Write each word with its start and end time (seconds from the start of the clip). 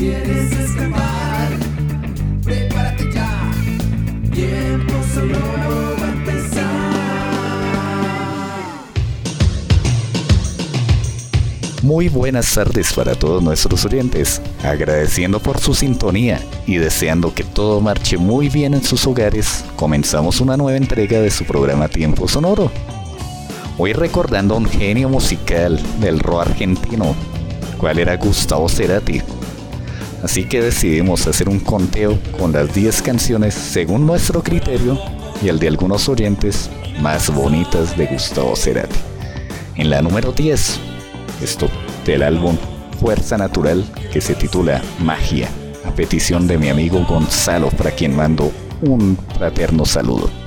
quieres 0.00 0.52
escapar, 0.52 1.50
ya. 3.14 3.52
Tiempo 4.32 4.94
sonoro 5.14 5.96
va 6.00 6.06
a 6.06 6.12
empezar. 6.12 6.64
Muy 11.82 12.08
buenas 12.08 12.54
tardes 12.54 12.94
para 12.94 13.14
todos 13.14 13.42
nuestros 13.42 13.84
oyentes, 13.84 14.40
agradeciendo 14.64 15.38
por 15.38 15.58
su 15.58 15.74
sintonía 15.74 16.40
y 16.66 16.76
deseando 16.76 17.34
que 17.34 17.44
todo 17.44 17.82
marche 17.82 18.16
muy 18.16 18.48
bien 18.48 18.72
en 18.72 18.82
sus 18.82 19.06
hogares, 19.06 19.66
comenzamos 19.76 20.40
una 20.40 20.56
nueva 20.56 20.78
entrega 20.78 21.20
de 21.20 21.30
su 21.30 21.44
programa 21.44 21.88
Tiempo 21.88 22.26
Sonoro. 22.26 22.70
Hoy 23.76 23.92
recordando 23.92 24.54
a 24.54 24.58
un 24.58 24.66
genio 24.66 25.10
musical 25.10 25.78
del 26.00 26.20
rock 26.20 26.40
argentino, 26.48 27.14
cual 27.78 27.98
era 27.98 28.16
Gustavo 28.16 28.66
Cerati. 28.66 29.22
Así 30.22 30.44
que 30.44 30.60
decidimos 30.60 31.26
hacer 31.26 31.48
un 31.48 31.60
conteo 31.60 32.18
con 32.38 32.52
las 32.52 32.74
10 32.74 33.02
canciones 33.02 33.54
según 33.54 34.06
nuestro 34.06 34.42
criterio 34.42 34.98
y 35.42 35.48
el 35.48 35.58
de 35.58 35.68
algunos 35.68 36.08
oyentes 36.08 36.70
más 37.00 37.32
bonitas 37.32 37.96
de 37.96 38.06
Gustavo 38.06 38.54
Cerati. 38.54 38.96
En 39.76 39.88
la 39.88 40.02
número 40.02 40.32
10, 40.32 40.78
esto 41.42 41.68
del 42.04 42.22
álbum 42.22 42.56
Fuerza 43.00 43.38
Natural 43.38 43.82
que 44.12 44.20
se 44.20 44.34
titula 44.34 44.82
Magia, 44.98 45.48
a 45.86 45.90
petición 45.94 46.46
de 46.46 46.58
mi 46.58 46.68
amigo 46.68 47.02
Gonzalo, 47.08 47.70
para 47.70 47.92
quien 47.92 48.14
mando 48.14 48.52
un 48.82 49.16
fraterno 49.38 49.86
saludo. 49.86 50.39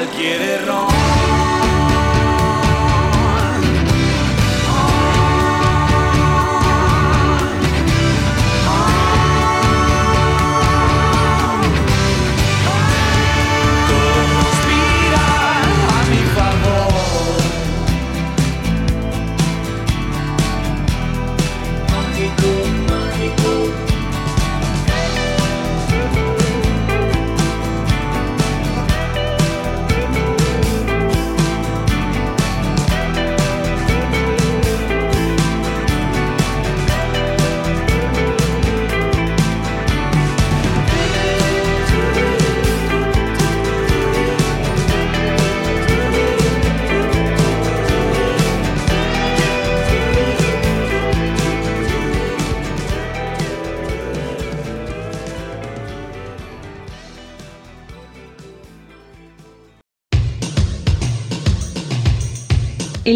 Cualquier 0.00 0.40
error. 0.40 0.89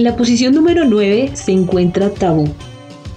La 0.04 0.16
posición 0.16 0.52
número 0.54 0.84
9 0.84 1.30
se 1.32 1.52
encuentra 1.52 2.10
Tabú, 2.10 2.46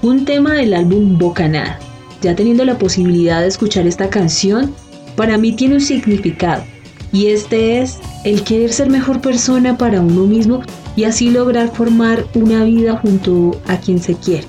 un 0.02 0.24
tema 0.24 0.54
del 0.54 0.74
álbum 0.74 1.18
Bocanada. 1.18 1.80
Ya 2.22 2.34
teniendo 2.34 2.64
la 2.64 2.80
posibilidad 2.80 3.42
de 3.42 3.48
escuchar 3.50 3.86
esta 3.86 4.10
canción, 4.10 4.74
para 5.18 5.38
mí 5.38 5.52
tiene 5.52 5.76
un 5.76 5.82
significado 5.82 6.64
y 7.12 7.26
este 7.26 7.82
es 7.82 8.00
el 8.24 8.42
querer 8.46 8.72
ser 8.72 8.90
mejor 8.90 9.20
persona 9.20 9.78
para 9.78 10.00
uno 10.00 10.24
mismo 10.28 10.62
y 10.96 11.04
así 11.04 11.30
lograr 11.30 11.68
formar 11.76 12.26
una 12.36 12.64
vida 12.64 12.96
junto 12.96 13.60
a 13.68 13.76
quien 13.76 14.00
se 14.00 14.16
quiere. 14.16 14.48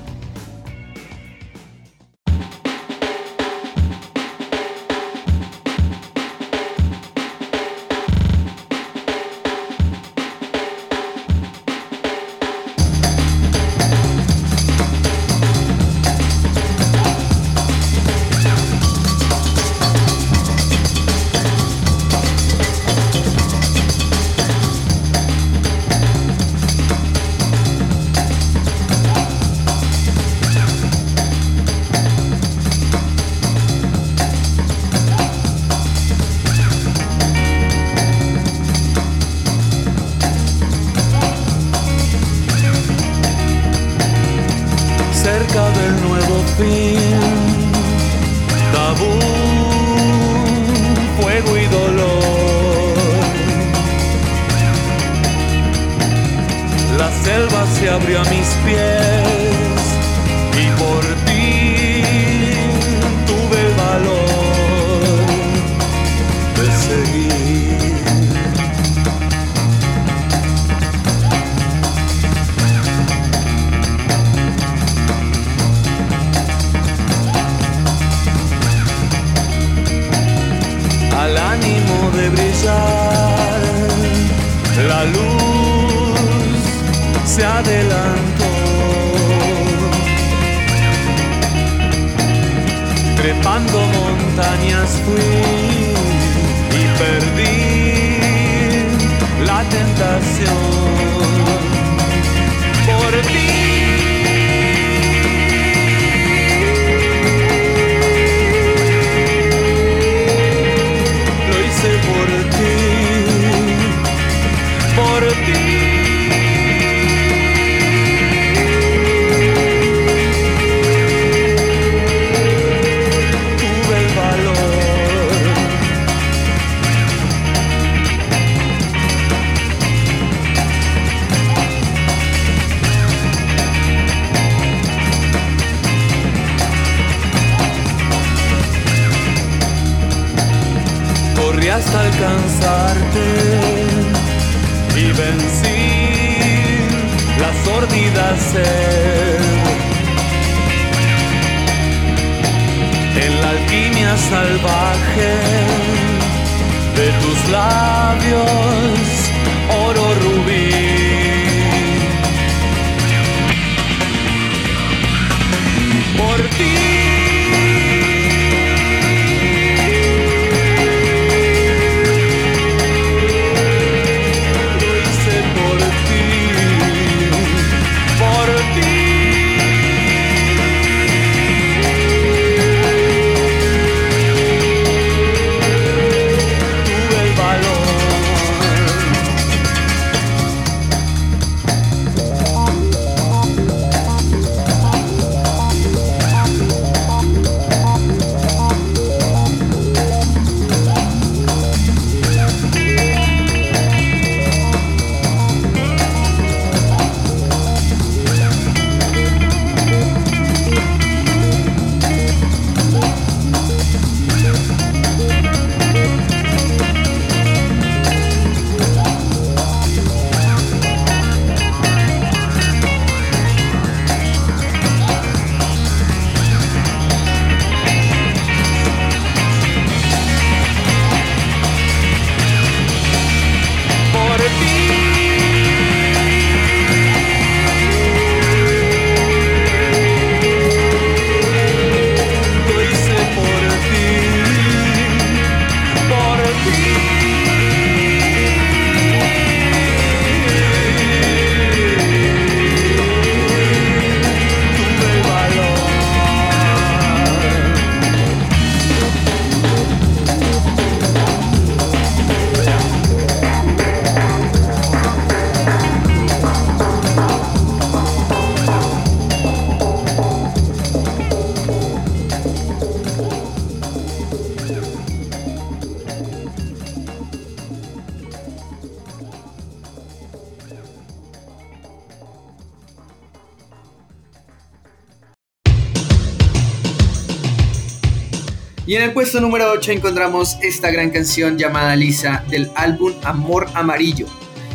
En 288.98 289.04
el 289.04 289.12
puesto 289.12 289.40
número 289.40 289.70
8 289.70 289.92
encontramos 289.92 290.58
esta 290.60 290.90
gran 290.90 291.10
canción 291.10 291.56
llamada 291.56 291.94
Lisa 291.94 292.42
del 292.48 292.68
álbum 292.74 293.12
Amor 293.22 293.68
Amarillo, 293.74 294.26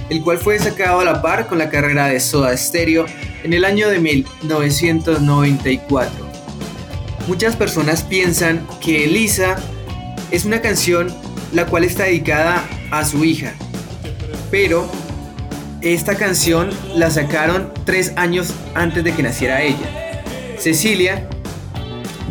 el 0.09 0.23
cual 0.23 0.37
fue 0.37 0.57
sacado 0.59 1.01
a 1.01 1.03
la 1.03 1.21
par 1.21 1.47
con 1.47 1.57
la 1.57 1.69
carrera 1.69 2.07
de 2.07 2.21
Soda 2.21 2.55
Stereo 2.55 3.05
en 3.43 3.51
el 3.51 3.65
año 3.65 3.89
de 3.89 3.99
1994. 3.99 6.25
Muchas 7.27 7.57
personas 7.57 8.03
piensan 8.03 8.65
que 8.79 9.07
Lisa 9.07 9.57
es 10.31 10.45
una 10.45 10.61
canción 10.61 11.13
la 11.51 11.65
cual 11.65 11.83
está 11.83 12.05
dedicada 12.05 12.63
a 12.91 13.03
su 13.03 13.25
hija, 13.25 13.51
pero 14.49 14.89
esta 15.81 16.15
canción 16.15 16.69
la 16.95 17.11
sacaron 17.11 17.73
tres 17.85 18.13
años 18.15 18.53
antes 18.73 19.03
de 19.03 19.11
que 19.11 19.21
naciera 19.21 19.63
ella. 19.63 20.23
Cecilia 20.57 21.27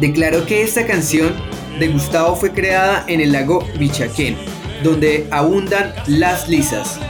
declaró 0.00 0.46
que 0.46 0.62
esta 0.62 0.87
canción 0.87 1.34
de 1.83 1.89
Gustavo 1.89 2.37
fue 2.37 2.53
creada 2.53 3.05
en 3.09 3.21
el 3.21 3.33
lago 3.33 3.67
Bichaquén, 3.77 4.37
donde 4.85 5.27
abundan 5.33 5.93
las 6.07 6.49
lisas. 6.49 7.01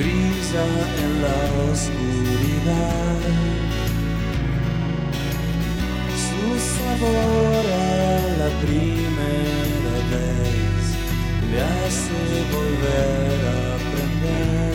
Brilla 0.00 0.64
en 1.02 1.12
la 1.24 1.38
oscuridad. 1.70 3.20
Su 6.24 6.44
sabor 6.76 7.64
a 7.66 8.22
la 8.40 8.50
primera 8.64 9.96
vez 10.12 10.82
le 11.50 11.58
hace 11.60 12.20
volver 12.54 13.38
a 13.46 13.58
aprender. 13.78 14.74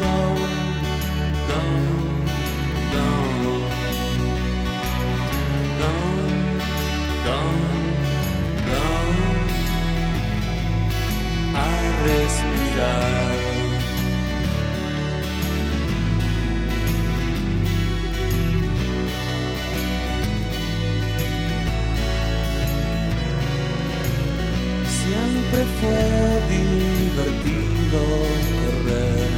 Don, 0.00 0.36
don, 1.48 1.70
don. 2.94 3.32
Don, 5.78 5.98
don, 7.26 7.56
a 11.54 12.41
Siempre 25.02 25.60
fue 25.80 26.04
divertido 26.48 28.00
correr, 28.62 29.32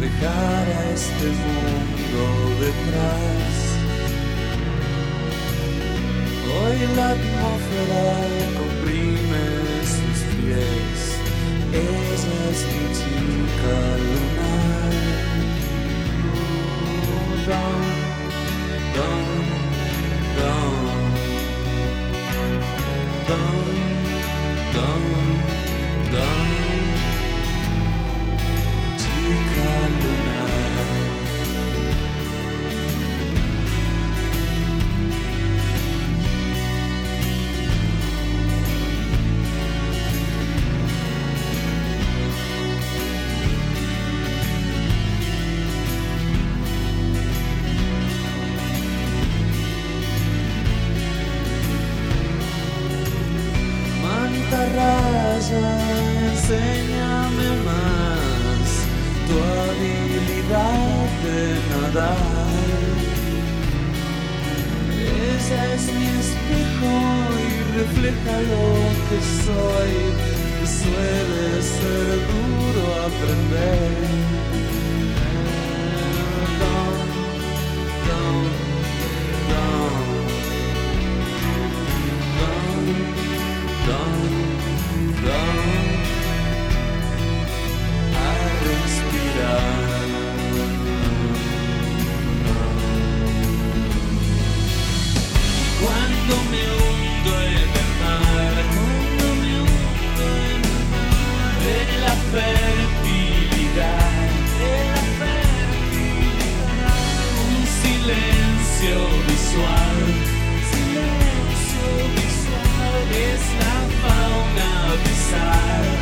dejar 0.00 0.64
a 0.68 0.90
este 0.92 1.26
mundo 1.42 2.22
detrás. 2.60 3.52
Hoy 6.54 6.76
la 6.94 7.06
atmósfera 7.10 8.04
comprime 8.58 9.44
sus 9.94 10.18
pies. 10.36 11.01
Ella 12.24 12.50
es 12.50 12.60
mi 12.66 12.86
chica 12.94 14.32
que 69.08 69.18
soy. 69.44 69.92
y 70.62 70.66
Suele 70.66 71.62
ser 71.62 72.18
duro 72.30 72.82
aprender. 73.06 74.02
Respirar. 88.64 89.72
Cuando 95.82 96.34
me 96.50 96.62
hundo 96.78 97.81
fertilidad, 102.32 104.10
de 104.60 104.72
la 104.88 105.02
fertilidad, 105.20 106.24
un 107.48 107.60
silencio 107.82 108.96
visual, 109.28 109.98
silencio 110.72 111.86
visual 112.16 113.06
es 113.32 113.42
la 113.62 113.78
fauna 114.02 114.72
bizarra, 115.04 116.00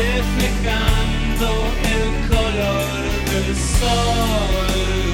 reflejando 0.00 1.48
el 1.96 2.06
color 2.28 3.02
del 3.30 3.48
sol. 3.80 5.13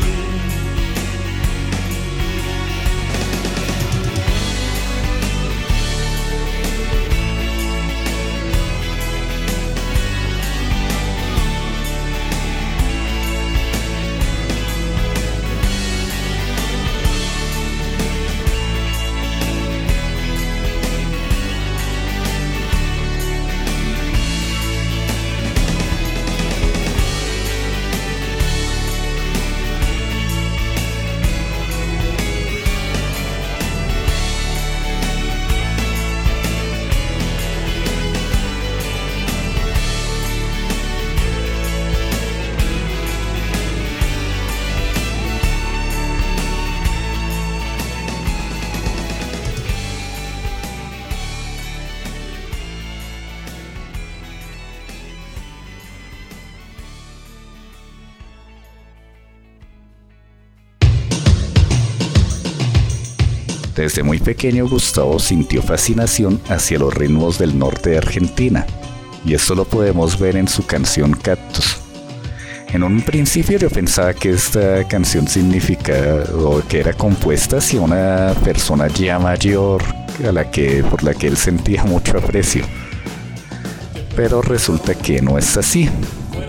Desde 63.81 64.03
muy 64.03 64.19
pequeño 64.19 64.69
Gustavo 64.69 65.19
sintió 65.19 65.63
fascinación 65.63 66.39
hacia 66.51 66.79
los 66.79 66.93
ritmos 66.93 67.39
del 67.39 67.59
norte 67.59 67.89
de 67.89 67.97
Argentina, 67.97 68.67
y 69.25 69.33
esto 69.33 69.55
lo 69.55 69.65
podemos 69.65 70.19
ver 70.19 70.37
en 70.37 70.49
su 70.49 70.67
canción 70.67 71.15
Cactus. 71.15 71.79
En 72.75 72.83
un 72.83 73.01
principio 73.01 73.57
yo 73.57 73.71
pensaba 73.71 74.13
que 74.13 74.33
esta 74.33 74.87
canción 74.87 75.27
significaba 75.27 76.25
o 76.45 76.63
que 76.69 76.81
era 76.81 76.93
compuesta 76.93 77.57
hacia 77.57 77.81
una 77.81 78.35
persona 78.45 78.87
ya 78.89 79.19
mayor 79.19 79.83
a 80.29 80.31
la 80.31 80.51
que 80.51 80.85
por 80.85 81.03
la 81.03 81.15
que 81.15 81.29
él 81.29 81.39
sentía 81.39 81.83
mucho 81.83 82.19
aprecio. 82.19 82.67
Pero 84.15 84.43
resulta 84.43 84.95
que 84.95 85.23
no 85.23 85.39
es 85.39 85.57
así, 85.57 85.89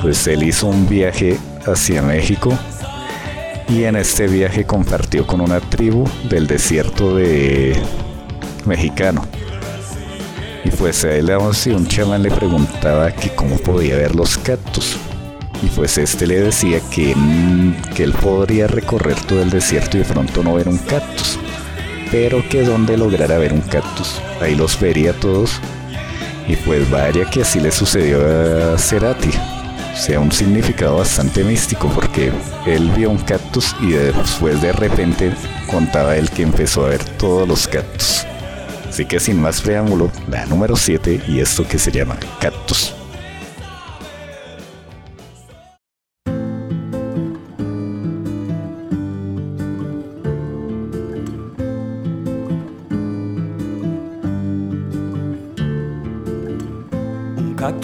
pues 0.02 0.28
él 0.28 0.44
hizo 0.44 0.68
un 0.68 0.86
viaje 0.90 1.38
hacia 1.66 2.02
México 2.02 2.60
y 3.72 3.86
en 3.86 3.96
este 3.96 4.28
viaje 4.28 4.66
compartió 4.66 5.26
con 5.26 5.40
una 5.40 5.62
tribu 5.62 6.06
del 6.30 6.46
desierto 6.46 7.16
de 7.16 7.74
mexicano. 8.66 9.26
Y 10.66 10.70
pues 10.72 11.06
a 11.06 11.14
él 11.16 11.32
un 11.32 11.88
chamán 11.88 12.22
le 12.22 12.32
preguntaba 12.32 13.12
que 13.12 13.30
cómo 13.30 13.58
podía 13.58 13.96
ver 13.96 14.14
los 14.14 14.38
cactus. 14.38 14.98
Y 15.64 15.68
pues 15.68 15.98
este 15.98 16.28
le 16.28 16.42
decía 16.42 16.82
que, 16.92 17.14
mm, 17.16 17.94
que 17.96 18.04
él 18.04 18.14
podría 18.14 18.68
recorrer 18.68 19.16
todo 19.22 19.42
el 19.42 19.50
desierto 19.50 19.98
y 19.98 20.02
de 20.02 20.06
pronto 20.06 20.44
no 20.44 20.56
ver 20.56 20.68
un 20.68 20.78
cactus. 20.78 21.40
Pero 22.12 22.44
que 22.50 22.64
donde 22.64 22.98
lograra 22.98 23.38
ver 23.38 23.54
un 23.54 23.62
cactus, 23.62 24.22
ahí 24.42 24.56
los 24.56 24.80
vería 24.80 25.14
todos. 25.14 25.62
Y 26.48 26.58
pues 26.58 26.90
vaya 26.90 27.30
que 27.30 27.44
así 27.44 27.62
le 27.62 27.72
sucedió 27.72 28.20
a 28.74 28.78
Cerati. 28.78 29.32
Sea, 30.02 30.20
un 30.20 30.32
significado 30.32 30.98
bastante 30.98 31.44
místico 31.44 31.88
porque 31.94 32.32
él 32.66 32.90
vio 32.98 33.12
un 33.12 33.20
cactus 33.20 33.76
y 33.82 33.92
después 33.92 34.60
de 34.60 34.72
repente 34.72 35.32
contaba 35.70 36.18
él 36.18 36.28
que 36.32 36.42
empezó 36.42 36.88
a 36.88 36.90
ver 36.90 37.04
todos 37.20 37.48
los 37.48 37.68
cactus. 37.68 38.26
Así 38.90 39.06
que 39.06 39.20
sin 39.20 39.40
más 39.40 39.62
preámbulo, 39.62 40.12
la 40.28 40.48
número 40.48 40.76
7 40.76 41.26
y 41.28 41.40
esto 41.40 41.68
que 41.68 41.78
se 41.78 41.92
llama 41.92 42.18
cactus. 42.40 42.96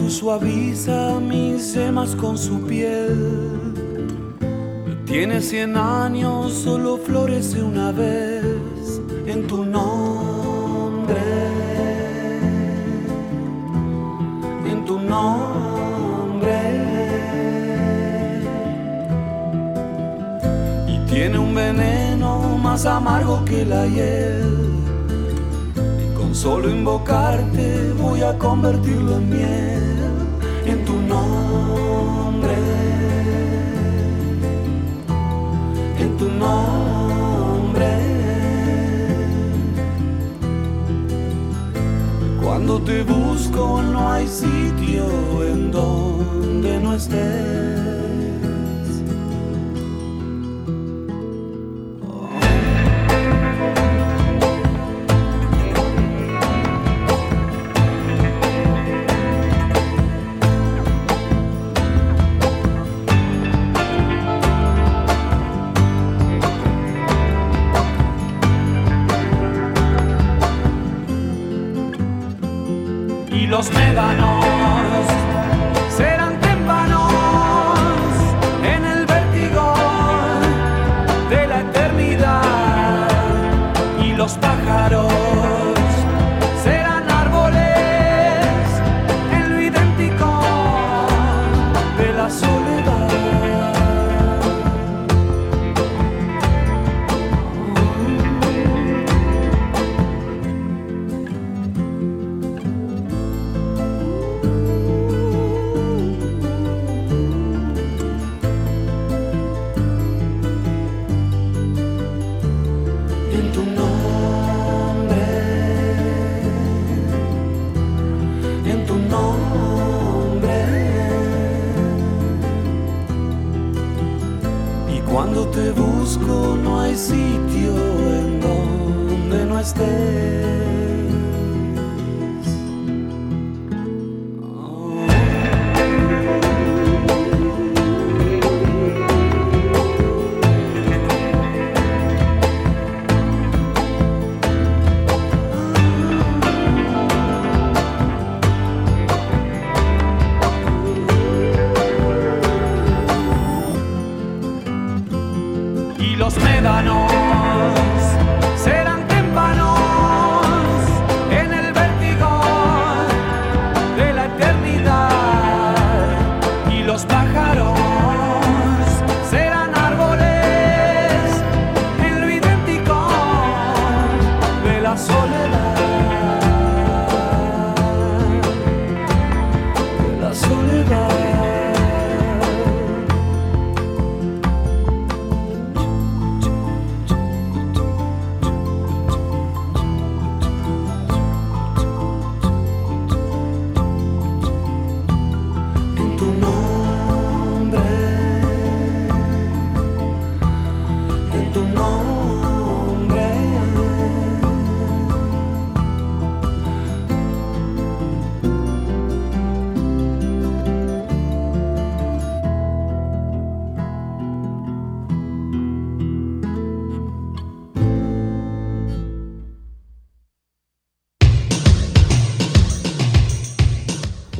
Suaviza 0.09 1.19
mis 1.19 1.71
semas 1.73 2.15
con 2.15 2.37
su 2.37 2.61
piel. 2.61 3.73
Tiene 5.05 5.41
cien 5.41 5.75
años, 5.75 6.53
solo 6.53 6.97
florece 6.97 7.61
una 7.61 7.91
vez 7.91 8.43
en 9.25 9.47
tu 9.47 9.65
nombre. 9.65 11.21
En 14.65 14.85
tu 14.85 14.99
nombre. 14.99 16.57
Y 20.87 20.99
tiene 21.09 21.37
un 21.37 21.53
veneno 21.53 22.57
más 22.57 22.85
amargo 22.85 23.43
que 23.45 23.65
la 23.65 23.85
hiel. 23.87 24.83
Y 25.75 26.15
con 26.15 26.33
solo 26.33 26.69
invocarte 26.69 27.93
voy 27.97 28.21
a 28.21 28.37
convertirlo 28.37 29.17
en 29.17 29.29
miel 29.29 29.96
Cuando 42.57 42.81
te 42.81 43.03
busco 43.03 43.81
no 43.83 44.11
hay 44.11 44.27
sitio 44.27 45.43
en 45.43 45.71
donde 45.71 46.79
no 46.79 46.95
estés. 46.95 47.36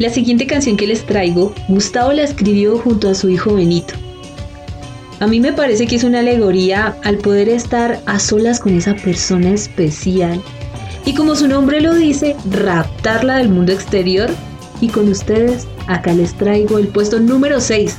La 0.08 0.14
siguiente 0.14 0.48
canción 0.48 0.78
que 0.78 0.88
les 0.88 1.06
traigo, 1.06 1.54
Gustavo 1.68 2.14
la 2.14 2.24
escribió 2.24 2.78
junto 2.78 3.10
a 3.10 3.14
su 3.14 3.28
hijo 3.28 3.56
Benito. 3.56 3.94
A 5.20 5.28
mí 5.28 5.42
me 5.42 5.52
parece 5.52 5.86
que 5.86 5.98
es 5.98 6.06
una 6.06 6.20
alegoría 6.20 6.96
al 7.04 7.18
poder 7.18 7.50
estar 7.50 8.00
a 8.06 8.18
solas 8.18 8.62
con 8.62 8.74
esa 8.74 8.96
persona 8.96 9.50
especial 9.50 10.42
y 11.04 11.14
como 11.14 11.36
su 11.36 11.50
nombre 11.50 11.82
lo 11.82 11.94
dice, 11.94 12.38
raptarla 12.50 13.36
del 13.36 13.50
mundo 13.50 13.74
exterior. 13.74 14.30
Y 14.80 14.88
con 14.88 15.10
ustedes, 15.10 15.68
acá 15.88 16.14
les 16.14 16.34
traigo 16.36 16.78
el 16.78 16.88
puesto 16.88 17.20
número 17.20 17.60
6, 17.60 17.98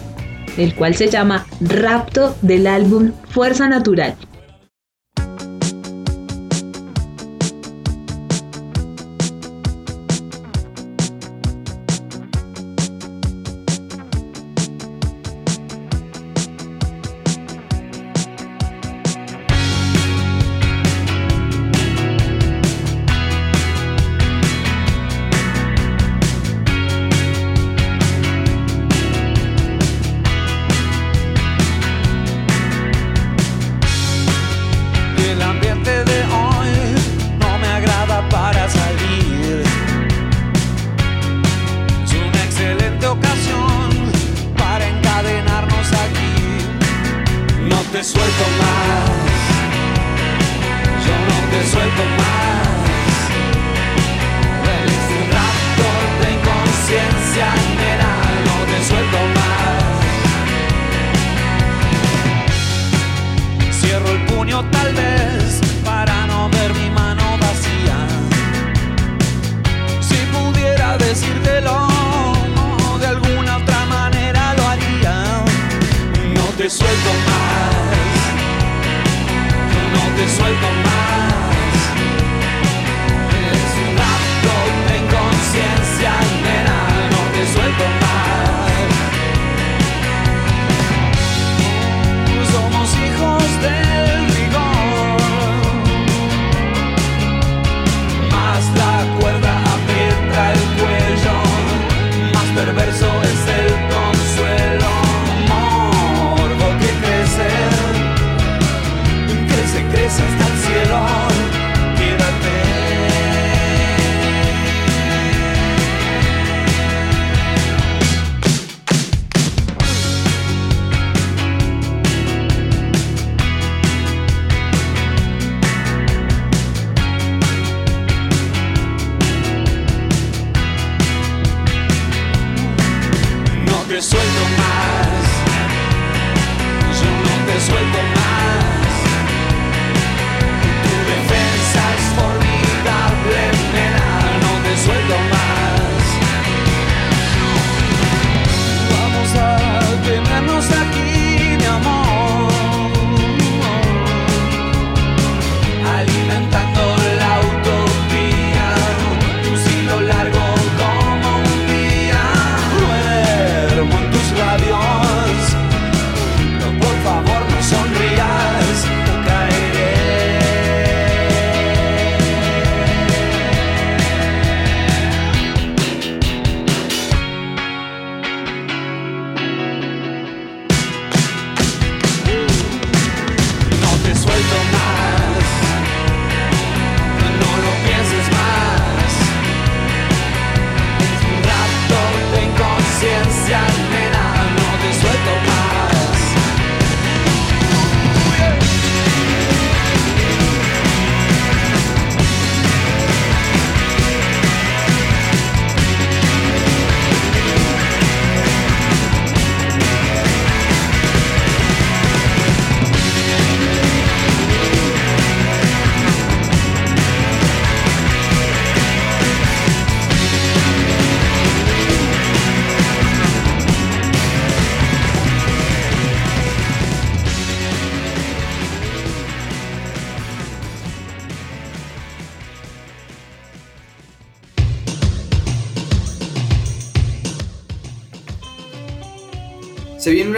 el 0.57 0.75
cual 0.75 0.95
se 0.95 1.09
llama 1.09 1.47
Rapto 1.61 2.35
del 2.41 2.69
álbum 2.69 3.13
Fuerza 3.29 3.69
Natural. 3.69 4.17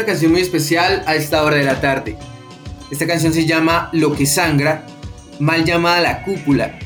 Una 0.00 0.06
canción 0.06 0.32
muy 0.32 0.40
especial 0.40 1.02
a 1.04 1.14
esta 1.14 1.44
hora 1.44 1.56
de 1.56 1.64
la 1.64 1.78
tarde. 1.78 2.16
Esta 2.90 3.06
canción 3.06 3.34
se 3.34 3.44
llama 3.44 3.90
Lo 3.92 4.16
que 4.16 4.24
sangra, 4.24 4.86
mal 5.38 5.66
llamada 5.66 6.00
La 6.00 6.22
Cúpula. 6.22 6.78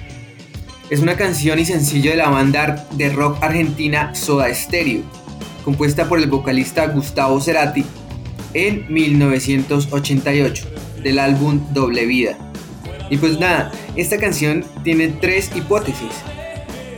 Es 0.90 0.98
una 0.98 1.16
canción 1.16 1.60
y 1.60 1.64
sencillo 1.64 2.10
de 2.10 2.16
la 2.16 2.28
banda 2.28 2.88
de 2.90 3.10
rock 3.10 3.38
argentina 3.40 4.12
Soda 4.16 4.52
Stereo, 4.52 5.02
compuesta 5.64 6.08
por 6.08 6.18
el 6.18 6.26
vocalista 6.26 6.88
Gustavo 6.88 7.40
Cerati 7.40 7.84
en 8.52 8.92
1988, 8.92 10.68
del 11.04 11.20
álbum 11.20 11.60
Doble 11.72 12.06
Vida. 12.06 12.36
Y 13.10 13.16
pues 13.18 13.38
nada, 13.38 13.70
esta 13.94 14.18
canción 14.18 14.64
tiene 14.82 15.06
tres 15.06 15.52
hipótesis 15.54 16.10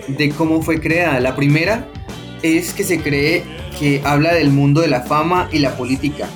de 0.09 0.31
cómo 0.31 0.63
fue 0.63 0.81
creada. 0.81 1.21
La 1.21 1.37
primera 1.37 1.87
es 2.41 2.73
que 2.73 2.85
se 2.85 3.03
cree 3.03 3.56
que 3.79 4.01
habla 4.05 4.35
del 4.35 4.51
mundo 4.51 4.81
de 4.81 4.89
la 4.89 5.03
fama 5.03 5.49
y 5.53 5.59
la 5.59 5.77
política, 5.77 6.29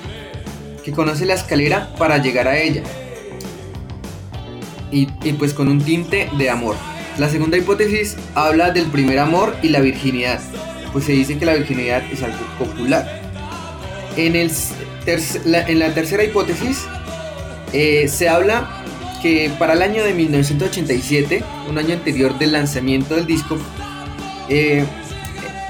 que 0.85 0.93
conoce 0.93 1.27
la 1.27 1.35
escalera 1.35 1.95
para 1.99 2.19
llegar 2.19 2.49
a 2.49 2.59
ella. 2.59 2.83
Y, 4.93 5.07
pues 5.39 5.55
con 5.55 5.69
un 5.69 5.81
tinte 5.81 6.29
de 6.37 6.51
amor. 6.51 6.75
La 7.19 7.29
segunda 7.29 7.57
hipótesis 7.57 8.17
habla 8.35 8.71
del 8.71 8.87
primer 8.87 9.19
amor 9.19 9.55
y 9.63 9.69
la 9.69 9.81
virginidad, 9.81 10.41
pues 10.93 11.05
se 11.05 11.13
dice 11.13 11.39
que 11.39 11.47
la 11.47 11.55
virginidad 11.55 12.03
es 12.13 12.23
algo 12.23 12.39
popular. 12.59 13.21
En, 14.17 14.35
el 14.35 14.51
la, 15.45 15.67
en 15.69 15.79
la 15.79 15.95
tercera 15.95 16.25
hipótesis 16.25 16.85
eh, 17.73 18.09
se 18.09 18.29
habla 18.29 18.83
que 19.23 19.51
para 19.59 19.75
el 19.75 19.83
año 19.83 20.03
de 20.03 20.15
1987, 20.15 21.45
un 21.69 21.79
año 21.79 21.95
anterior 21.95 22.37
del 22.39 22.53
lanzamiento 22.53 23.15
del 23.15 23.27
disco, 23.27 23.59
eh, 24.49 24.85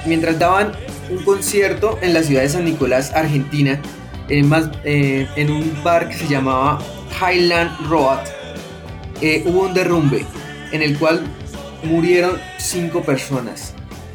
mientras 0.06 0.38
daban 0.38 0.72
un 1.10 1.22
concierto 1.24 1.98
en 2.00 2.14
la 2.14 2.22
ciudad 2.22 2.42
de 2.42 2.48
San 2.48 2.64
Nicolás, 2.64 3.12
Argentina, 3.14 3.80
en, 4.28 4.50
eh, 4.84 5.26
un 5.48 5.82
bar 5.82 6.08
que 6.08 6.16
se 6.16 6.28
llamaba 6.28 6.78
Highland 7.20 7.88
Road, 7.88 8.20
eh, 9.20 9.42
hubo 9.46 9.62
un 9.62 9.74
derrumbe 9.74 10.24
en 10.72 10.82
el 10.82 10.98
cual 10.98 11.22
murieron 11.82 12.38
cinco 12.58 13.02
personas. 13.02 13.74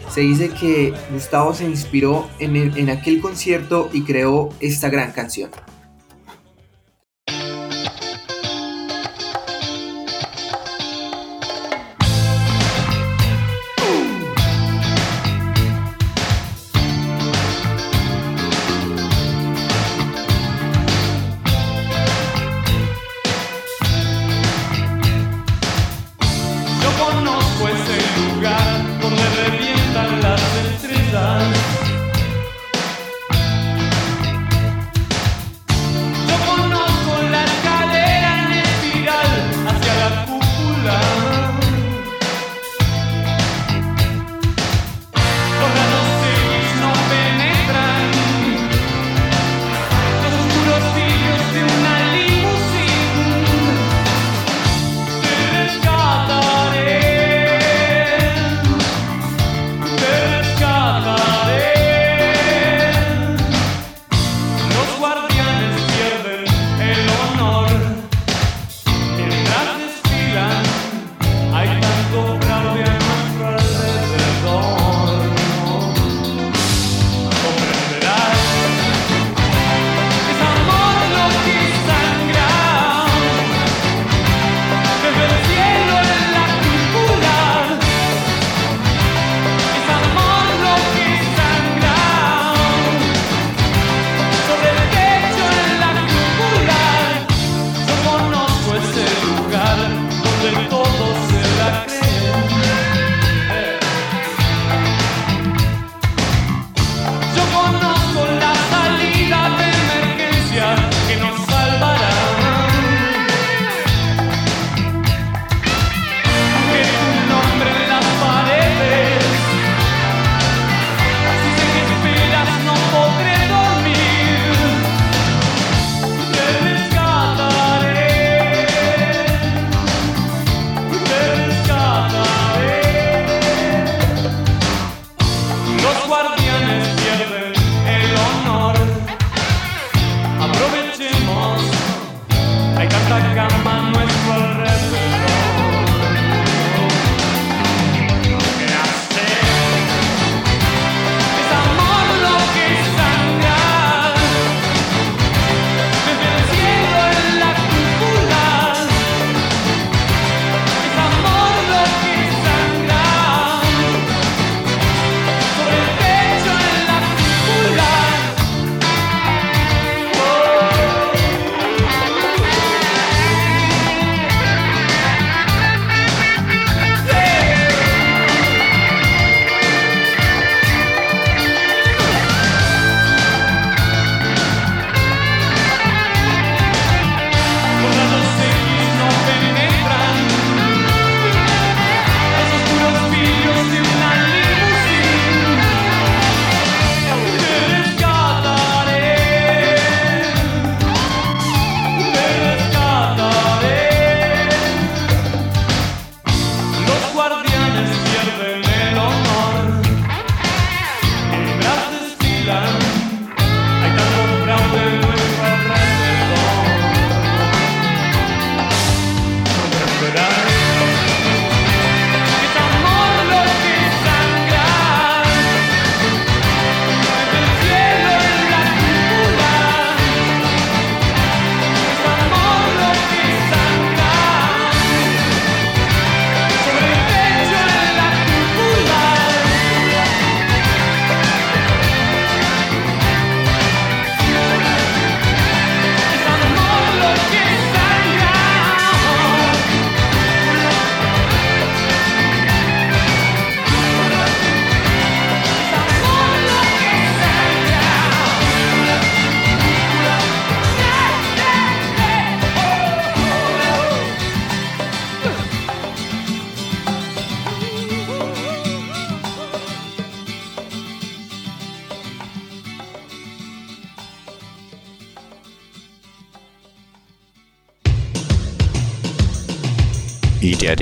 Se 0.10 0.22
dice 0.22 0.50
que 0.50 0.94
Gustavo 1.12 1.54
se 1.54 1.66
inspiró 1.66 2.30
en 2.40 2.90
aquel 2.90 3.20
concierto 3.20 3.90
y 3.92 4.04
creó 4.04 4.50
esta 4.62 4.90
gran 4.90 5.12
canción. 5.12 5.50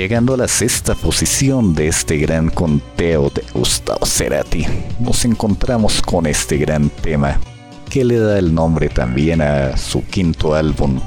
llegando 0.03 0.33
a 0.33 0.37
la 0.37 0.49
sexta 0.49 0.95
posición 0.95 1.73
de 1.73 1.87
este 1.87 2.17
gran 2.17 2.49
conteo 2.49 3.29
de 3.29 3.41
Gustavo 3.53 4.05
Cerati, 4.05 4.65
nos 4.99 5.23
encontramos 5.23 6.01
con 6.01 6.25
este 6.25 6.57
gran 6.57 6.89
tema, 6.89 7.39
que 7.89 8.03
le 8.03 8.19
da 8.19 8.37
el 8.37 8.53
nombre 8.53 8.89
también 8.89 9.41
a 9.41 9.77
su 9.77 10.05
quinto 10.05 10.55
álbum 10.55 10.99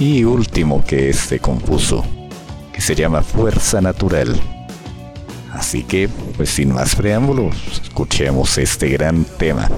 y 0.00 0.24
último 0.24 0.84
que 0.84 1.08
este 1.08 1.38
compuso, 1.38 2.04
que 2.72 2.80
se 2.80 2.96
llama 2.96 3.22
Fuerza 3.22 3.80
Natural. 3.80 4.34
Así 5.52 5.84
que, 5.84 6.08
pues 6.36 6.50
sin 6.50 6.74
más 6.74 6.96
preámbulos, 6.96 7.54
escuchemos 7.80 8.58
este 8.58 8.88
gran 8.88 9.24
tema. 9.38 9.70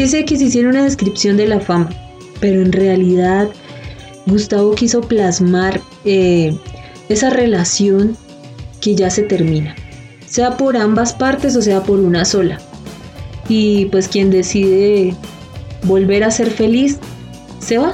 Pareciese 0.00 0.24
que 0.24 0.38
se 0.38 0.44
hiciera 0.44 0.70
una 0.70 0.84
descripción 0.84 1.36
de 1.36 1.46
la 1.46 1.60
fama, 1.60 1.90
pero 2.40 2.62
en 2.62 2.72
realidad 2.72 3.50
Gustavo 4.24 4.74
quiso 4.74 5.02
plasmar 5.02 5.78
eh, 6.06 6.56
esa 7.10 7.28
relación 7.28 8.16
que 8.80 8.94
ya 8.94 9.10
se 9.10 9.24
termina, 9.24 9.76
sea 10.24 10.56
por 10.56 10.78
ambas 10.78 11.12
partes 11.12 11.54
o 11.54 11.60
sea 11.60 11.82
por 11.82 12.00
una 12.00 12.24
sola. 12.24 12.58
Y 13.46 13.84
pues 13.92 14.08
quien 14.08 14.30
decide 14.30 15.14
volver 15.82 16.24
a 16.24 16.30
ser 16.30 16.50
feliz, 16.50 16.98
se 17.58 17.76
va. 17.76 17.92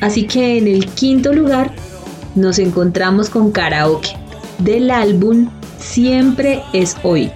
Así 0.00 0.26
que 0.26 0.56
en 0.56 0.68
el 0.68 0.86
quinto 0.86 1.34
lugar 1.34 1.70
nos 2.34 2.58
encontramos 2.58 3.28
con 3.28 3.52
karaoke 3.52 4.16
del 4.60 4.90
álbum 4.90 5.50
Siempre 5.78 6.62
es 6.72 6.96
hoy. 7.02 7.30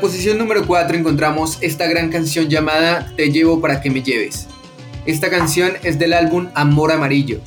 La 0.00 0.06
posición 0.06 0.38
número 0.38 0.66
4 0.66 0.96
encontramos 0.96 1.58
esta 1.60 1.86
gran 1.86 2.08
canción 2.08 2.48
llamada 2.48 3.12
Te 3.18 3.30
llevo 3.30 3.60
para 3.60 3.82
que 3.82 3.90
me 3.90 4.02
lleves. 4.02 4.46
Esta 5.04 5.28
canción 5.28 5.72
es 5.82 5.98
del 5.98 6.14
álbum 6.14 6.48
Amor 6.54 6.90
Amarillo. 6.90 7.38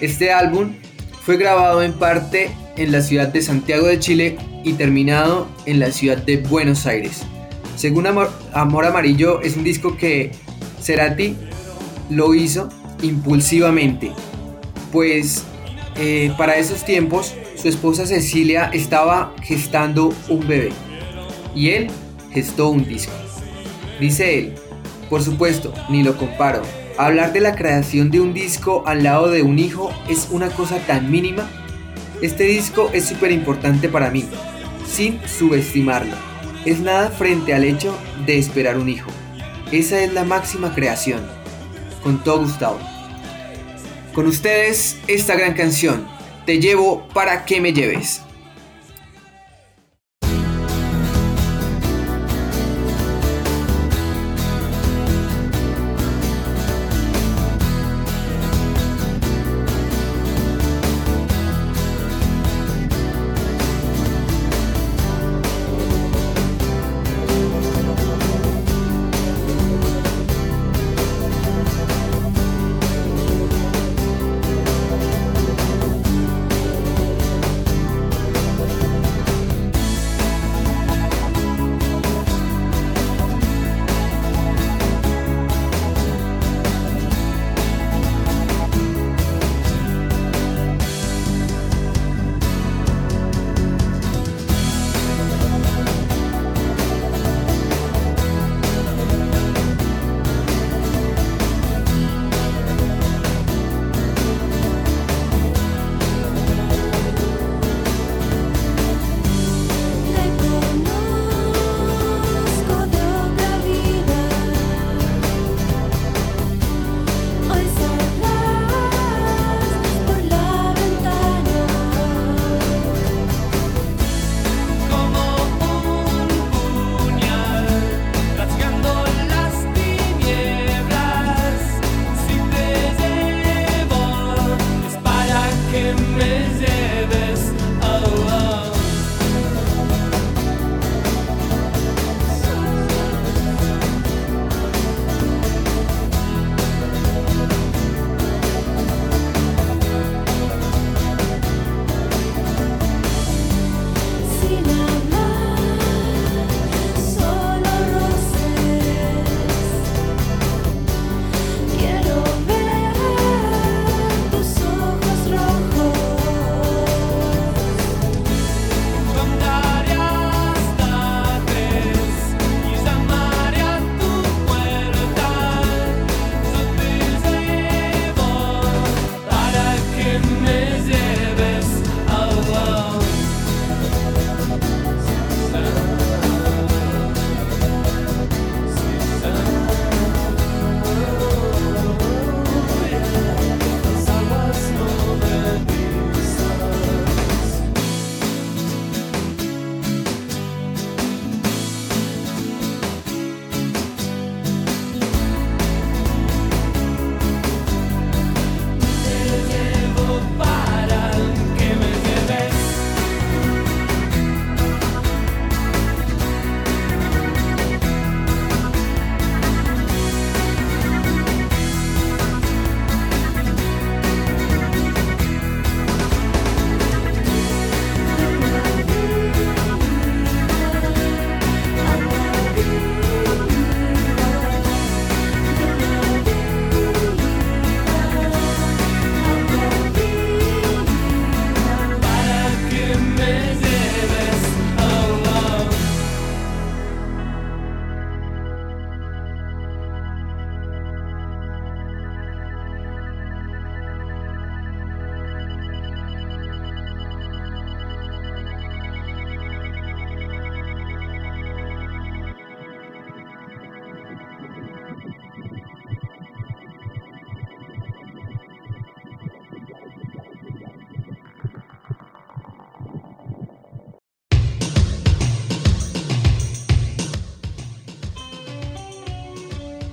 Este 0.00 0.32
álbum 0.32 0.76
fue 1.24 1.36
grabado 1.36 1.82
en 1.82 1.92
parte 1.94 2.52
en 2.76 2.92
la 2.92 3.00
ciudad 3.00 3.26
de 3.26 3.42
Santiago 3.42 3.88
de 3.88 3.98
Chile 3.98 4.38
y 4.62 4.74
terminado 4.74 5.48
en 5.66 5.80
la 5.80 5.90
ciudad 5.90 6.18
de 6.18 6.36
Buenos 6.36 6.86
Aires. 6.86 7.22
Según 7.74 8.06
Amor, 8.06 8.30
Amarillo 8.52 9.40
es 9.40 9.56
un 9.56 9.64
disco 9.64 9.96
que 9.96 10.30
Cerati 10.80 11.34
lo 12.08 12.36
hizo 12.36 12.68
impulsivamente, 13.02 14.12
pues 14.92 15.42
eh, 15.96 16.32
para 16.38 16.56
esos 16.56 16.84
tiempos, 16.84 17.34
su 17.56 17.66
esposa 17.66 18.06
Cecilia 18.06 18.70
estaba 18.72 19.34
gestando 19.42 20.14
un 20.28 20.46
bebé 20.46 20.70
y 21.54 21.70
él 21.70 21.88
gestó 22.32 22.68
un 22.70 22.86
disco. 22.86 23.12
Dice 23.98 24.38
él, 24.38 24.54
por 25.08 25.22
supuesto, 25.22 25.74
ni 25.88 26.02
lo 26.02 26.16
comparo. 26.16 26.62
Hablar 26.96 27.32
de 27.32 27.40
la 27.40 27.54
creación 27.54 28.10
de 28.10 28.20
un 28.20 28.34
disco 28.34 28.84
al 28.86 29.02
lado 29.02 29.28
de 29.28 29.42
un 29.42 29.58
hijo 29.58 29.90
es 30.08 30.28
una 30.30 30.48
cosa 30.50 30.78
tan 30.86 31.10
mínima. 31.10 31.48
Este 32.22 32.44
disco 32.44 32.90
es 32.92 33.06
súper 33.06 33.32
importante 33.32 33.88
para 33.88 34.10
mí, 34.10 34.24
sin 34.86 35.20
subestimarlo. 35.26 36.14
Es 36.64 36.80
nada 36.80 37.08
frente 37.10 37.54
al 37.54 37.64
hecho 37.64 37.96
de 38.26 38.38
esperar 38.38 38.78
un 38.78 38.88
hijo. 38.88 39.10
Esa 39.72 40.02
es 40.02 40.12
la 40.12 40.24
máxima 40.24 40.74
creación. 40.74 41.20
Contó 42.02 42.38
Gustavo. 42.38 42.78
Con 44.14 44.26
ustedes 44.26 44.98
esta 45.06 45.34
gran 45.36 45.54
canción, 45.54 46.06
Te 46.46 46.58
llevo 46.58 47.06
para 47.14 47.44
que 47.44 47.60
me 47.60 47.72
lleves. 47.72 48.22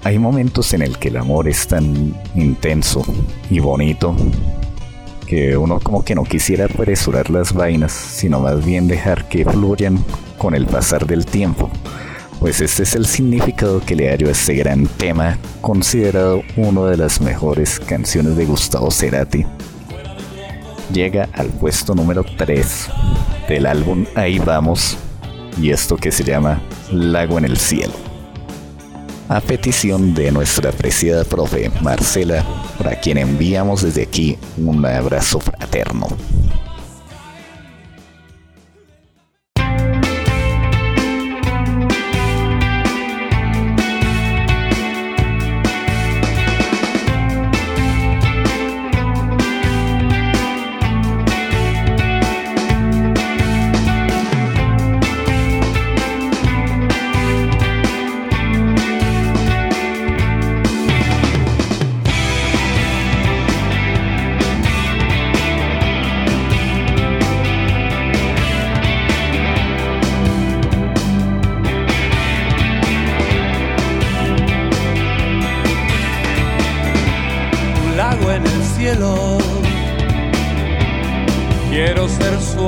Hay 0.07 0.19
momentos 0.19 0.73
en 0.73 0.83
el 0.83 0.97
que 0.97 1.09
el 1.09 1.17
amor 1.17 1.49
es 1.49 1.67
tan 1.67 2.15
intenso 2.33 3.03
y 3.49 3.59
bonito 3.59 4.15
que 5.25 5.57
uno 5.57 5.81
como 5.81 6.05
que 6.05 6.15
no 6.15 6.23
quisiera 6.23 6.63
apresurar 6.63 7.29
las 7.29 7.51
vainas, 7.51 7.91
sino 7.91 8.39
más 8.39 8.65
bien 8.65 8.87
dejar 8.87 9.27
que 9.27 9.43
fluyan 9.43 10.01
con 10.37 10.55
el 10.55 10.65
pasar 10.65 11.05
del 11.05 11.25
tiempo. 11.25 11.69
Pues 12.39 12.61
este 12.61 12.83
es 12.83 12.95
el 12.95 13.05
significado 13.05 13.81
que 13.81 13.97
le 13.97 14.07
hallo 14.09 14.29
a 14.29 14.31
este 14.31 14.53
gran 14.53 14.87
tema, 14.87 15.37
considerado 15.59 16.41
una 16.55 16.85
de 16.85 16.95
las 16.95 17.19
mejores 17.19 17.77
canciones 17.77 18.37
de 18.37 18.45
Gustavo 18.45 18.89
Cerati. 18.89 19.45
Llega 20.93 21.27
al 21.33 21.47
puesto 21.47 21.93
número 21.93 22.23
3 22.23 22.89
del 23.49 23.65
álbum 23.65 24.05
Ahí 24.15 24.39
vamos, 24.39 24.97
y 25.61 25.71
esto 25.71 25.97
que 25.97 26.13
se 26.13 26.23
llama 26.23 26.61
Lago 26.93 27.37
en 27.39 27.43
el 27.43 27.57
cielo 27.57 28.06
a 29.29 29.41
petición 29.41 30.13
de 30.13 30.31
nuestra 30.31 30.69
apreciada 30.69 31.23
profe 31.23 31.69
Marcela, 31.81 32.45
para 32.77 32.99
quien 32.99 33.17
enviamos 33.17 33.81
desde 33.81 34.03
aquí 34.03 34.37
un 34.57 34.85
abrazo 34.85 35.39
fraterno. 35.39 36.07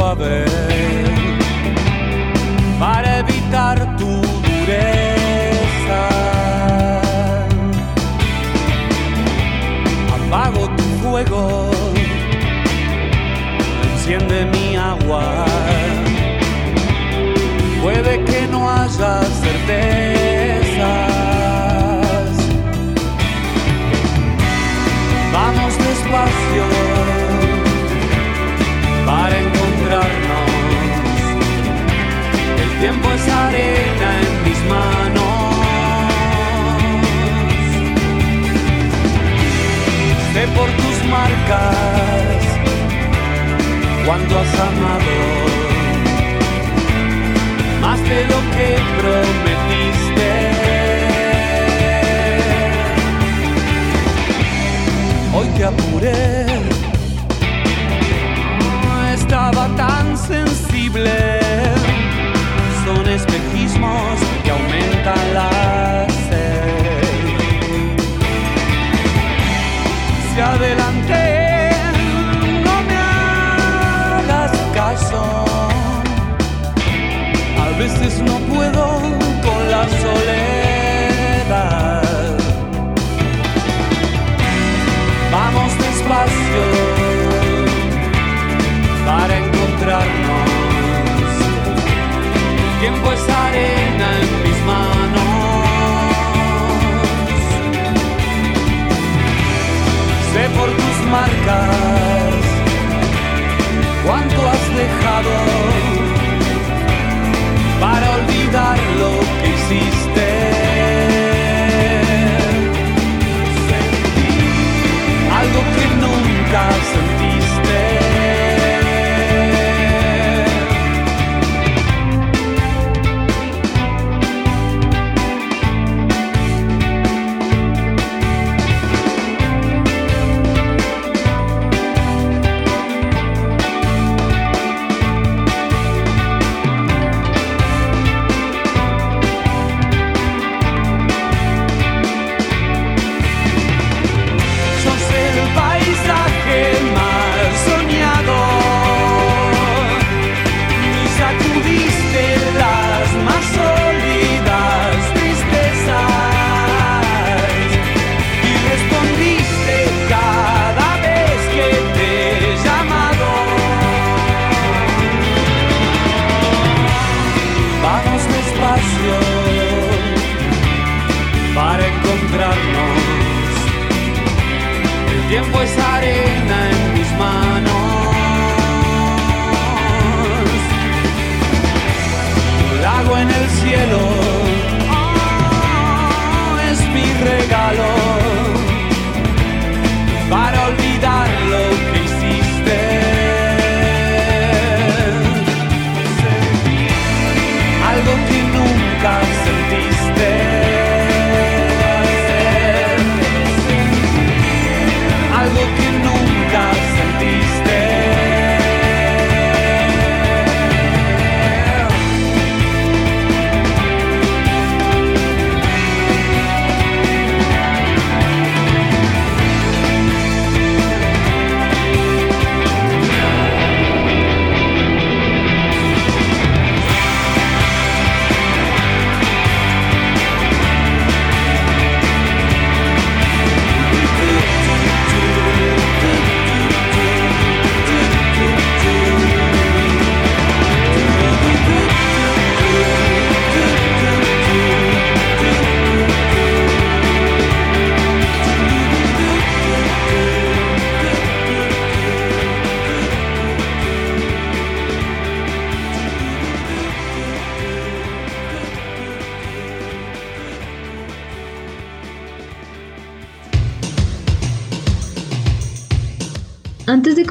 loving. 0.10 0.59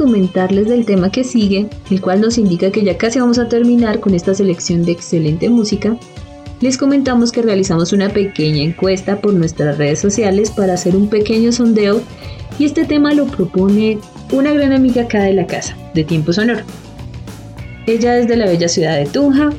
Comentarles 0.09 0.69
del 0.69 0.87
tema 0.87 1.13
que 1.13 1.23
sigue, 1.23 1.69
el 1.91 2.01
cual 2.01 2.23
nos 2.23 2.39
indica 2.39 2.71
que 2.71 2.83
ya 2.83 2.97
casi 2.97 3.21
vamos 3.21 3.39
a 3.39 3.47
terminar 3.47 4.01
con 4.01 4.15
esta 4.15 4.33
selección 4.33 4.83
de 4.83 4.93
excelente 4.93 5.51
música, 5.51 5.99
les 6.63 6.79
comentamos 6.79 7.31
que 7.31 7.43
realizamos 7.43 7.93
una 7.93 8.09
pequeña 8.09 8.63
encuesta 8.63 9.21
por 9.21 9.35
nuestras 9.35 9.77
redes 9.77 10.01
sociales 10.01 10.51
para 10.51 10.73
hacer 10.73 10.97
un 10.97 11.11
pequeño 11.11 11.53
sondeo 11.53 12.01
y 12.59 12.65
este 12.65 12.87
tema 12.87 13.13
lo 13.13 13.27
propone 13.27 13.99
una 14.33 14.55
gran 14.55 14.73
amiga 14.73 15.03
acá 15.03 15.25
de 15.25 15.35
la 15.35 15.47
casa, 15.47 15.77
de 15.93 16.05
Tiempo 16.05 16.33
Sonoro. 16.33 16.63
Ella 17.87 18.17
es 18.17 18.29
de 18.29 18.37
la 18.37 18.47
bella 18.47 18.69
ciudad 18.69 18.97
de 18.97 19.05
Tunja 19.05 19.51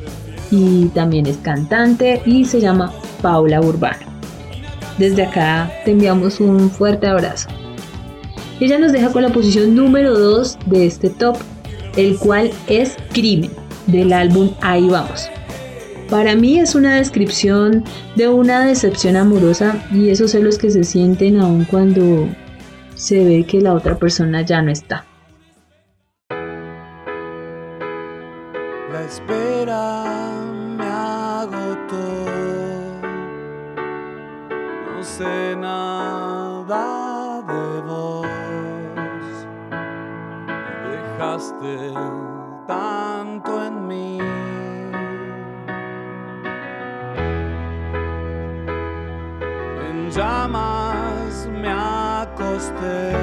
y 0.50 0.86
también 0.86 1.26
es 1.26 1.36
cantante 1.36 2.22
y 2.26 2.44
se 2.44 2.60
llama 2.60 2.92
Paula 3.22 3.60
Urbano. 3.60 4.10
Desde 4.98 5.22
acá 5.22 5.70
te 5.84 5.92
enviamos 5.92 6.40
un 6.40 6.68
fuerte 6.72 7.06
abrazo. 7.06 7.48
Ella 8.60 8.78
nos 8.78 8.92
deja 8.92 9.10
con 9.10 9.22
la 9.22 9.30
posición 9.30 9.74
número 9.74 10.16
2 10.18 10.58
de 10.66 10.86
este 10.86 11.08
top, 11.08 11.36
el 11.96 12.18
cual 12.18 12.50
es 12.66 12.96
Crimen, 13.12 13.50
del 13.86 14.12
álbum 14.12 14.50
Ahí 14.60 14.86
vamos. 14.86 15.30
Para 16.10 16.36
mí 16.36 16.58
es 16.58 16.74
una 16.74 16.96
descripción 16.96 17.84
de 18.16 18.28
una 18.28 18.66
decepción 18.66 19.16
amorosa 19.16 19.82
y 19.90 20.10
esos 20.10 20.32
celos 20.32 20.58
que 20.58 20.70
se 20.70 20.84
sienten 20.84 21.40
aun 21.40 21.64
cuando 21.64 22.28
se 22.96 23.24
ve 23.24 23.44
que 23.44 23.62
la 23.62 23.72
otra 23.72 23.96
persona 23.96 24.42
ya 24.42 24.60
no 24.60 24.70
está. 24.70 25.06
La 28.92 29.04
espera 29.06 30.04
me 30.76 30.84
agotó. 30.84 31.96
No 34.94 35.02
sé 35.02 35.56
nada 35.56 35.99
Dejaste 41.40 41.94
tanto 42.66 43.64
en 43.64 43.86
mí. 43.88 44.18
En 49.88 50.10
llamas 50.10 51.48
me 51.50 51.68
acosté 51.70 53.16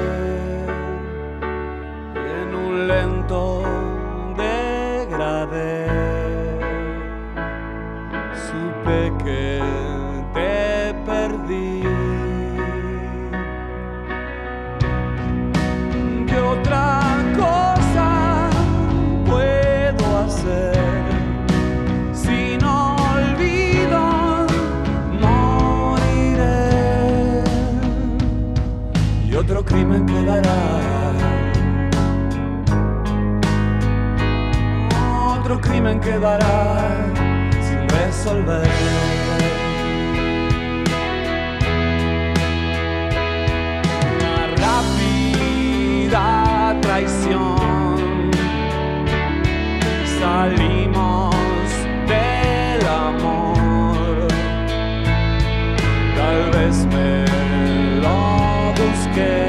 quedará 36.08 36.56
sin 37.66 37.80
resolver. 37.88 38.68
Una 44.14 44.36
rápida 44.64 46.26
traición. 46.80 48.30
Salimos 50.20 51.66
del 52.12 52.82
amor. 53.08 54.28
Tal 56.16 56.40
vez 56.56 56.76
me 56.94 57.10
lo 58.02 58.18
busqué. 58.80 59.47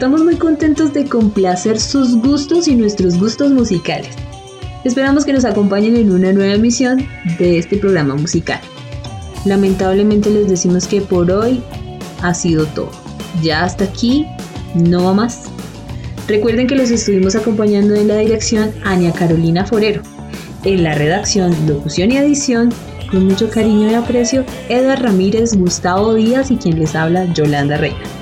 Estamos 0.00 0.24
muy 0.24 0.36
contentos 0.36 0.94
de 0.94 1.04
complacer 1.04 1.78
sus 1.78 2.16
gustos 2.16 2.68
y 2.68 2.74
nuestros 2.74 3.18
gustos 3.18 3.52
musicales. 3.52 4.08
Esperamos 4.82 5.26
que 5.26 5.34
nos 5.34 5.44
acompañen 5.44 5.94
en 5.94 6.10
una 6.10 6.32
nueva 6.32 6.54
emisión 6.54 7.06
de 7.38 7.58
este 7.58 7.76
programa 7.76 8.14
musical. 8.14 8.58
Lamentablemente 9.44 10.30
les 10.30 10.48
decimos 10.48 10.86
que 10.86 11.02
por 11.02 11.30
hoy 11.30 11.62
ha 12.22 12.32
sido 12.32 12.64
todo. 12.64 12.90
Ya 13.42 13.62
hasta 13.62 13.84
aquí, 13.84 14.26
no 14.74 15.12
más. 15.12 15.50
Recuerden 16.26 16.66
que 16.66 16.76
los 16.76 16.90
estuvimos 16.90 17.36
acompañando 17.36 17.94
en 17.94 18.08
la 18.08 18.16
dirección 18.16 18.72
Ania 18.84 19.12
Carolina 19.12 19.66
Forero 19.66 20.00
En 20.64 20.82
la 20.82 20.94
redacción, 20.94 21.54
locución 21.68 22.10
y 22.10 22.16
edición, 22.16 22.70
con 23.10 23.26
mucho 23.26 23.50
cariño 23.50 23.90
y 23.90 23.94
aprecio, 23.96 24.46
Edgar 24.70 25.02
Ramírez, 25.02 25.54
Gustavo 25.58 26.14
Díaz 26.14 26.50
y 26.50 26.56
quien 26.56 26.78
les 26.78 26.94
habla, 26.94 27.30
Yolanda 27.34 27.76
Reina. 27.76 28.19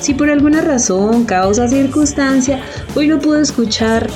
Si 0.00 0.14
por 0.14 0.30
alguna 0.30 0.62
razón, 0.62 1.24
causa, 1.24 1.68
circunstancia, 1.68 2.60
hoy 2.94 3.06
no 3.06 3.18
pudo 3.18 3.38
escuchar 3.38 4.08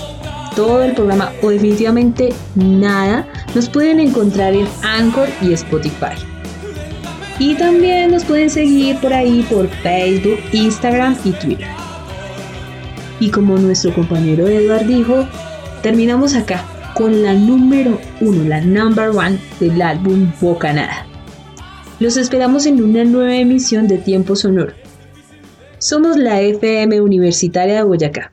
todo 0.56 0.82
el 0.82 0.94
programa 0.94 1.30
o 1.42 1.50
definitivamente 1.50 2.32
nada, 2.54 3.26
nos 3.54 3.68
pueden 3.68 4.00
encontrar 4.00 4.54
en 4.54 4.66
Anchor 4.82 5.28
y 5.42 5.52
Spotify. 5.52 6.14
Y 7.38 7.54
también 7.56 8.12
nos 8.12 8.24
pueden 8.24 8.48
seguir 8.48 8.96
por 8.98 9.12
ahí 9.12 9.44
por 9.50 9.68
Facebook, 9.68 10.38
Instagram 10.52 11.16
y 11.24 11.32
Twitter. 11.32 11.68
Y 13.20 13.30
como 13.30 13.58
nuestro 13.58 13.92
compañero 13.94 14.46
Edward 14.46 14.86
dijo, 14.86 15.26
terminamos 15.82 16.34
acá 16.34 16.64
con 16.94 17.22
la 17.22 17.34
número 17.34 17.98
uno, 18.20 18.44
la 18.44 18.60
number 18.60 19.10
one 19.10 19.38
del 19.60 19.82
álbum 19.82 20.32
Bocanada. 20.40 21.06
Los 22.00 22.16
esperamos 22.16 22.66
en 22.66 22.82
una 22.82 23.04
nueva 23.04 23.36
emisión 23.36 23.86
de 23.88 23.98
Tiempo 23.98 24.34
Sonoro. 24.36 24.83
Somos 25.84 26.16
la 26.16 26.40
FM 26.40 27.02
Universitaria 27.02 27.74
de 27.74 27.82
Boyacá. 27.82 28.32